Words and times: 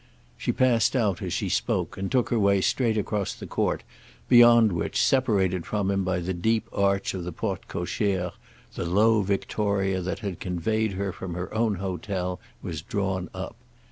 She 0.35 0.51
passed 0.51 0.95
out 0.95 1.21
as 1.21 1.31
she 1.31 1.47
spoke 1.47 1.95
and 1.95 2.11
took 2.11 2.29
her 2.29 2.39
way 2.39 2.61
straight 2.61 2.97
across 2.97 3.35
the 3.35 3.45
court, 3.45 3.83
beyond 4.27 4.71
which, 4.71 4.99
separated 4.99 5.63
from 5.67 5.89
them 5.89 6.03
by 6.03 6.21
the 6.21 6.33
deep 6.33 6.67
arch 6.73 7.13
of 7.13 7.23
the 7.23 7.31
porte 7.31 7.67
cochère 7.67 8.31
the 8.73 8.85
low 8.85 9.21
victoria 9.21 10.01
that 10.01 10.17
had 10.17 10.39
conveyed 10.39 10.93
her 10.93 11.11
from 11.11 11.35
her 11.35 11.53
own 11.53 11.75
hotel 11.75 12.39
was 12.63 12.81
drawn 12.81 13.29
up. 13.35 13.55